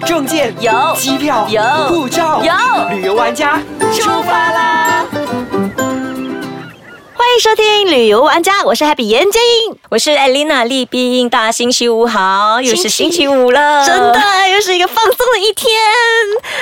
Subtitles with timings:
[0.00, 2.52] 证件有机票有护照有
[2.96, 3.60] 旅游玩家
[3.92, 5.04] 出发啦！
[7.14, 9.76] 欢迎收听旅游玩家，我是 Happy 严建英。
[9.94, 14.18] 我是艾丽娜丽斌，大家星期五好，又是星期五了，真的
[14.52, 15.70] 又是一个放松的一天。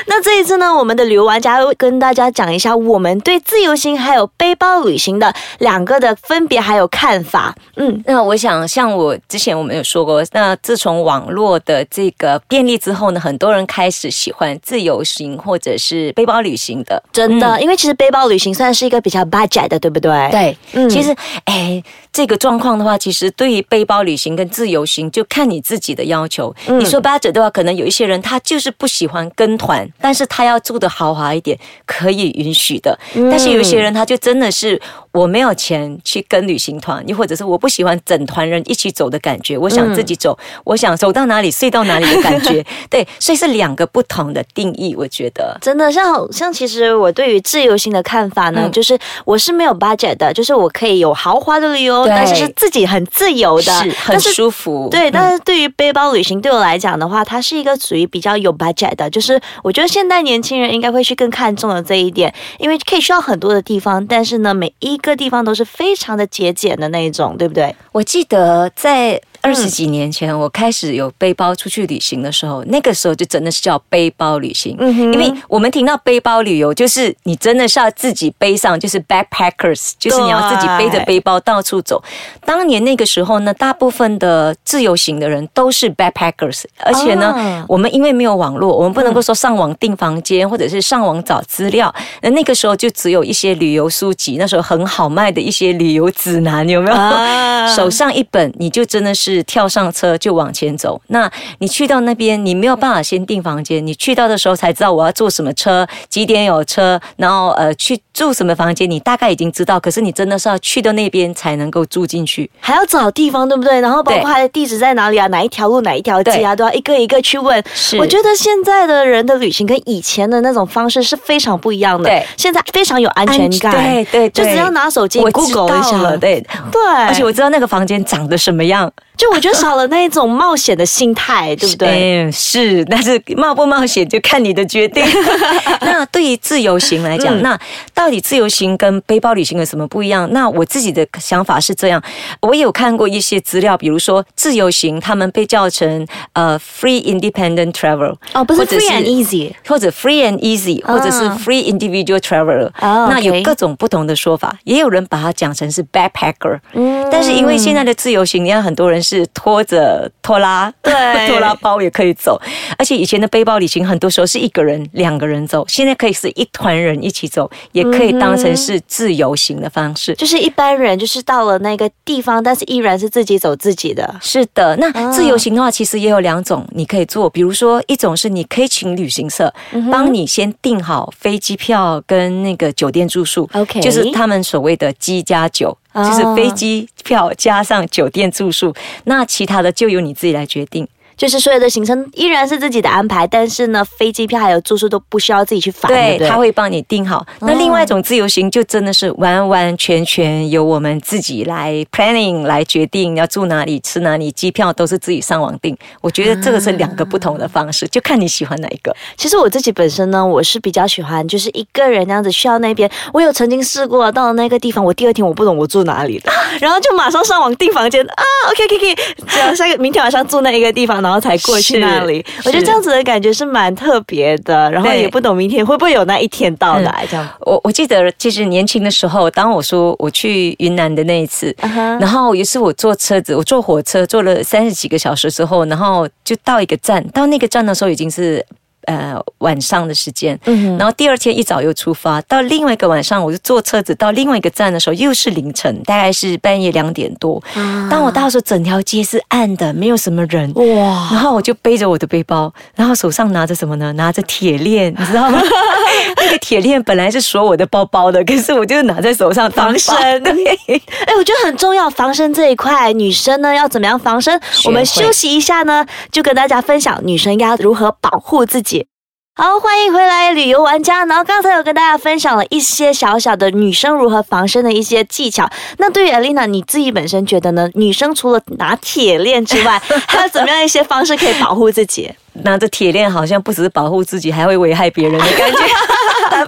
[0.04, 7.54] 那这一次呢，我们的旅游玩家会跟大家讲一下我们对自由行还有背包旅行的两个的分别还有看法。
[7.76, 17.02] 嗯，那我想，像我之前我们有说过，那自从网络的这个便利之后呢，很多人开始喜欢自由行或者是背包旅行的。
[17.10, 20.28] 真的，因为其实背包旅行算是一个比较 budget 的，对不对？
[20.30, 26.54] 对，嗯其实，哎，这个状况的话，其实对于背包旅行跟自由行，就看你自己的要求。
[26.66, 32.98] 嗯你说 budget 的话，可能有一些人他就是不喜欢跟团，但是他要住的豪华一点，可以允许的。
[33.14, 34.80] 嗯但是有一些人他就真的是
[35.12, 42.64] 我没有钱去跟旅行团，又或者是我不喜欢整团人一起走的感觉，我想自己走，我想走到哪里睡到哪里的感觉。
[42.90, 45.56] 对，所以是两个不同的定义，我觉得。
[45.60, 55.12] 真的，像像其实我对于自由行的看法呢，嗯就是我是没有 budget 的，就是我可以有豪华的旅游，但是是自己很自由的，是很舒服，对，嗯。
[55.12, 67.76] 但是对于背包旅行对我来讲的话，它是一个属于比较有 budget 的，就是我觉得现代年轻人应该会去更看重的这一点，因为可以去到很多的地方，但是呢，每一个地方都是非常的节俭的那一种，对不对？
[67.92, 74.76] 我记得在二十几年前，我开始有背包出去旅行的时候，那个时候就真的是叫背包旅行。
[74.78, 82.02] 嗯哼因为我们听到背包旅游，就是你真的是要自己背上，就是 backpackers，就是你要自己背着背包到处走。
[82.44, 91.92] 当年那个时候呢，大部分的自由行的人都是 backpackers，而且呢，哦我们因为没有网络，我们不能够说上网订房间，或者是上网找资料。
[92.20, 96.96] 那那个时候就只有一些旅游书籍，那时候很好卖的一些旅游指南，有没有？
[96.96, 101.00] 啊手上一本，你就真的是跳上车就往前走。
[101.06, 101.30] 那
[101.60, 109.78] 你去到那边，你没有办法先订房间，你去到的时候才知道我要坐什么车，几点有车，然后呃去住什么房间，你大概已经知道。
[109.78, 112.50] 可是你真的是要去到那边才能够住进去。
[112.58, 113.80] 还要找地方，对不对？
[113.80, 117.62] 然后包括对它的地址在哪里啊，哪一条路、哪一条街啊，都要一个一个去问。
[117.72, 122.08] 是我觉得现在的人的旅行跟以前的那种方式是非常不一样的。
[122.08, 123.72] 对现在非常有安全感。
[123.72, 126.44] 对对对，就只要拿手机我知 Google 一下道了，对。
[126.70, 128.90] 对，而且我知道那个房间长得什么样，
[129.22, 132.24] 就我觉得少了那一种冒险的心态，对不对？
[132.24, 135.04] 嗯， 是，但是冒不冒险就看你的决定。
[135.82, 137.58] 那对于自由行来讲，嗯那
[137.94, 140.28] 到底自由行跟背包旅行有什么不一样？
[140.32, 142.02] 那我自己的想法是这样，
[142.40, 156.58] 我有看过一些资料，比如说自由行，他们被叫成呃 free independent travel，哦，不是 free and easy，或者 free and easy，或者是啊 free individual traveler，、哦那有各种不同的说法，也有人把它讲成是 backpacker。
[156.72, 160.92] 嗯但是因为现在的自由行，你看很多人是拖着拖拉，对
[161.28, 162.40] 拖拉包也可以走，
[162.78, 170.14] 而且以前的背包旅行很多时候是一个人、两个人走，现在可以是一团人一起走，也可以当成是自由行的方式。
[170.14, 174.14] 就是一般人就是到了那个地方，但是依然是自己走自己的。
[174.20, 185.76] 是的，那啊自由行的话，其实也有两种你可以做，比如说一种是你可以请旅行社嗯帮你先订好飞机票跟那个酒店住宿 OK 就是他们所谓的机加酒。
[185.92, 190.86] 啊就是飞机票加上酒店住宿，那其他的就由你自己来决定。
[191.22, 196.18] 就是所有的行程依然是自己的安排，但是呢，飞机票还有住宿都不需要自己去烦，对？
[196.28, 197.24] 他会帮你订好。
[197.42, 205.78] 那另外一种自由行就真的是完完全全由我们自己来 planning 来决定要住哪里、吃哪里，机票都是自己上网订。
[206.00, 208.92] 我觉得这个是两个不同的方式，就看你喜欢哪一个。
[209.16, 212.90] 其实我自己本身呢，我是比较喜欢就是一个人这样子去到那边。
[213.12, 218.96] 我有曾经试过到了那个地方，我第二天我不懂我住哪里的，然后就马上上网订房间啊，OK OK OK，
[219.28, 222.24] 这样下个明天晚上住那一个地方，然后才过去那里。
[222.44, 227.28] 我觉得这样子的感觉是蛮特别的，然后也不懂明天会不会有那一天到来，这样。
[227.40, 231.54] 我我记得，其实年轻的时候，当我说我去云南的那一次
[232.00, 238.44] 然后也是我坐车子，我坐火车坐了三十几个小时之后，然后就到一个站，到那个站的时候已经是。
[238.86, 247.42] 呃，晚上的时间，嗯然后第二天一早又出发，到另外一个晚上，我就坐车子到另外一个站的时候，又是凌晨，大概是半夜两点多。
[247.54, 250.52] 啊当我到的时候，整条街是暗的，没有什么人。
[250.54, 253.92] 哇，然后我就背着我的背包，然后手上拿着什么呢？
[253.92, 255.40] 拿着铁链，你知道吗？
[256.32, 260.32] 那个铁链本来是锁我的包包的，可是我就拿在手上防身对，
[260.66, 264.40] 哎，我觉得很重要，防身这一块，女生呢要怎么样防身？
[264.64, 268.86] 我们休息一下呢，就跟大家分享女生要如何保护自己。
[269.34, 271.04] 好，欢迎回来，旅游玩家。
[271.04, 275.50] 然后刚才有跟大家分享了一些小小的女生如何防身的一些技巧。
[275.76, 277.68] 那对于 Alina，你自己本身觉得呢？
[277.74, 282.10] 女生除了拿铁链之外， 还有怎么样一些方式可以保护自己？
[282.34, 285.58] 拿着铁链，好像不只是保护自己，还会危害别人的感觉。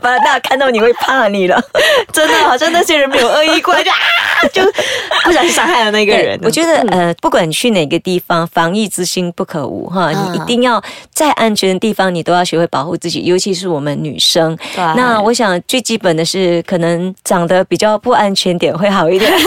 [0.00, 1.62] 反正大家看到你会怕你了，
[2.12, 3.96] 真的好像那些人没有恶意过来就 啊，
[4.52, 4.62] 就
[5.24, 6.38] 不小心伤害了那个人。
[6.42, 10.10] 我觉得呃，不管你去哪个地方，防疫之心不可无哈。
[10.10, 10.82] 嗯你一定要
[11.12, 14.56] 在安全的地方，你都要学会保护自己，尤其是我们女生。
[14.74, 19.30] 对那我想最基本的是，可能长得比较不安全点会好一点。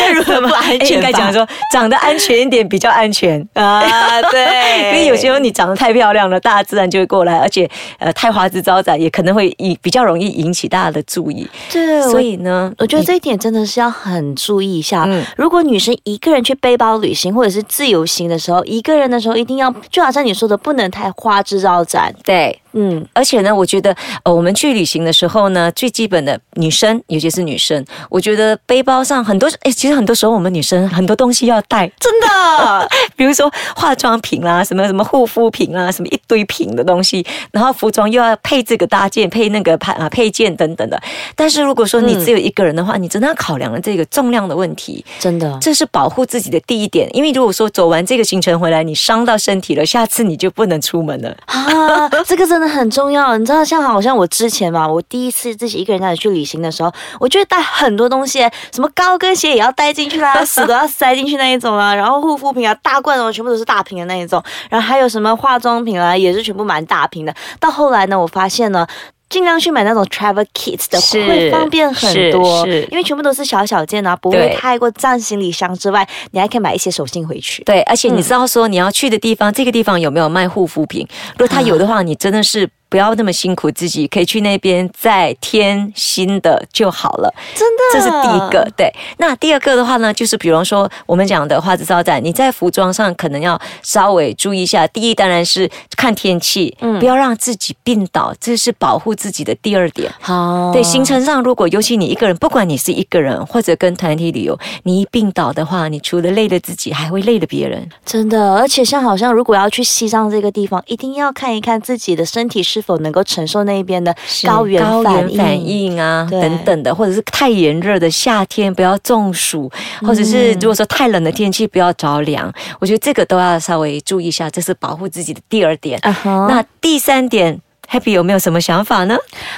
[0.00, 0.96] 要如何不安哎全？
[0.96, 3.46] 应该讲说长得安全一点比较安全。
[3.54, 7.68] 啊，对，因为有时候你长得太漂亮了，大自然就会过来，而且
[7.98, 11.48] 呃太花枝招展，也可能会引比较容易引起大家的注意。
[11.72, 15.04] 对，所以呢，我觉得这一点真的是要很注意一下。
[15.06, 22.14] 嗯如果女生一个人去背包旅行或者是自由行的时候，一个人的时候一定要，就好像你说的，不能太花枝招展。
[22.24, 22.58] 对。
[22.72, 41.00] 嗯，而且呢，我觉得呃，我们去旅行的时候呢，最基本的女生，尤其是女生，我觉得背包上很多，哎，其实很多时候我们女生很多东西要带， 真的，比如说化妆品啦，什么什么护肤品啊，什么一堆品的东西，然后服装又要配这个搭件，配那个配啊配件等等的。
[41.34, 45.58] 但是如果说你只有一个人的话，你真的要考量了这个重量的问题，真的。
[45.60, 47.08] 这是保护自己的第一点。
[47.12, 51.36] 因为如果说走完这个行程回来，你伤到身体了，下次你就不能出门了。
[51.46, 53.38] 啊，这个真的很重要。
[53.38, 58.40] 你知道，像好像我之前嘛，我第一次自己一个人家去旅行的时候，我就会带很多东西，
[58.70, 67.34] 什么高跟鞋也要带进去啦， 死都要塞进去那一种啦，然后护肤品啊，大罐哦，全部都是大瓶的那一种，然后还有什么化妆品啊，也是全部蛮大瓶的。
[67.58, 68.86] 到后来呢，我发现呢。
[69.30, 77.64] 尽量去买那种 travel kits 的，会方便很多，因为全部都是小小件啊，不会太过占行李箱之外，你还可以买一些手信回去。
[77.64, 81.06] 对，而且你知道说你要去的地方，这个地方有没有卖护肤品？
[81.38, 82.68] 如果它有的话，你真的是。
[82.90, 87.32] 不要那么辛苦自己，可以去那边再添新的就好了。
[87.54, 88.68] 真的，这是第一个。
[88.76, 94.86] 对，那第二个的话呢，就是比如说我们讲的花枝招展，你在服装上可能要稍微注意一下。
[94.88, 100.12] 第一当然是看天气，嗯不要让自己病倒，这是保护自己的第二点。
[100.20, 107.88] 好，对，行程上如果尤其你一个人，不管你是一个人或者跟团体旅游，你一病倒的话，你除了累了自己，还会累了别人。
[108.04, 114.14] 真的，而且像好像如果要去西藏这个地方，一定要看一看自己的身体是否能够承受那边的
[114.46, 115.36] 高原高反应。
[115.36, 119.70] 原反应啊等等的，或者是太炎热的夏天不要中暑，
[120.02, 126.00] 或者是如果说太冷的天气不要着凉，我觉得这个都要稍微注意一下，这是保护自己的第二点。
[126.24, 127.60] 那第三点
[127.90, 129.16] ，Happy 有没有什么想法呢？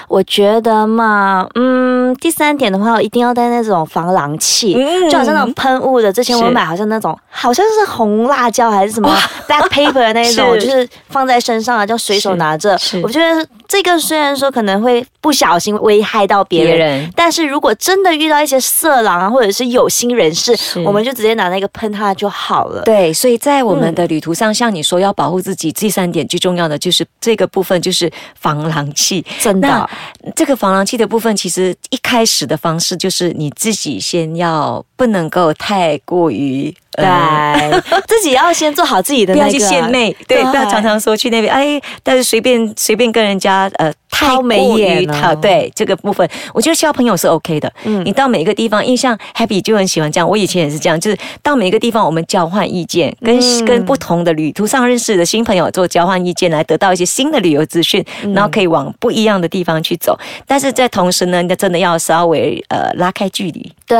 [0.08, 1.71] 我觉得嘛，嗯，
[2.16, 6.12] 第三点的话，一定要带那种防狼器，嗯就好像那种喷雾的。
[6.12, 9.08] 之前我买好像那种，好像是红辣椒还是什么
[9.48, 16.72] black paper 的那一种，是就是放在身上啊，就随手拿着我觉得这个虽然说可能会不小心危害到别人。
[16.72, 22.82] 别人但是如果真的遇到一些色狼啊，或者是有心人士，我们就直接拿那个喷它就好了。
[22.82, 29.24] 对，所以在我嗯们的旅途上，像你说要保护自己，第三点最重要的就是这个部分，就是防狼器。
[29.40, 29.88] 真的
[30.34, 36.74] 这个防狼器的部分，其实一开始的方式就是你自己先要不能够太过于。
[36.98, 47.72] 呃对，自己要先做好自己的不要那个去献媚，对，不要常常说去那边，哎，但是随便随便跟人家呃太抛眉过于眼啊讨对这个部分，我觉得交朋友是 OK 的。
[47.84, 60.18] 嗯你到每一个地方，印象 Happy 就很喜欢这样，我以前也是这样，就是到每一个地方我们交换意见，跟、嗯跟不同的旅途上认识的新朋友做交换意见，来得到一些新的旅游资讯，嗯然后可以往不一样的地方去走。
[60.46, 63.72] 但是在同时呢，你真的要稍微呃拉开距离。
[63.86, 63.98] 对，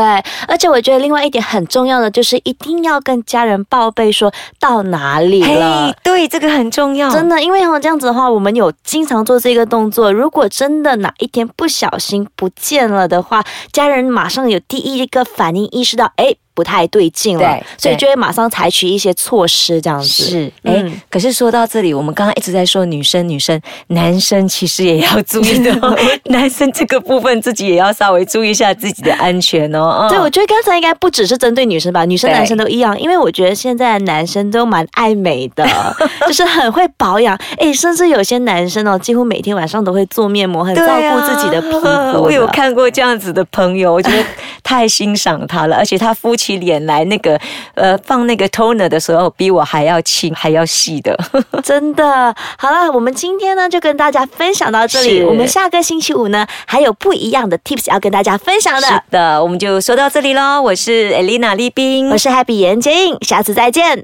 [0.48, 10.12] 而且我觉得另外一点很重要的就是一定要跟家人报备说到哪里了嘿。，对，这个很重要，真的，因为哦这样子的话，我们有经常做这个动作。
[10.12, 20.06] 如果真的哪一天不小心不见了的话，家人马上有第一个反应，意识到哎不太对劲了，所以就会马上采取一些措施，这样子。
[20.24, 30.06] 是，哎、嗯可是说到这里，我们刚刚一直在说女生，女生，男生其实也要注意的、 哦，男生这个部分自己也要稍微注意一下自己的安全哦。
[30.08, 35.66] 对，嗯我觉得刚才应该不只是针对女生吧，女生、男生都一样，因为我觉得现在的男生都蛮爱美的，
[36.26, 42.20] 就是很会保养，哎，甚至有些男生哦，几乎每天晚上都会做面膜，很照顾自己的皮肤的。
[42.20, 44.24] 我有看过这样子的朋友，我觉得
[44.62, 47.38] 太欣赏他了，而且他敷起脸来那个
[47.74, 51.18] 呃放那个 toner 的时候，比我还要轻还要细的。
[51.62, 59.02] 真的，好了，我们今天呢就跟大家分享到这里，我们下个星期五呢还有不一样的 tips 要跟大家分享的是的。
[59.10, 60.60] 的，我们就说到这里喽。
[60.62, 64.00] 我是 Elena 丽冰，我是 Happy 严洁颖，下次再见。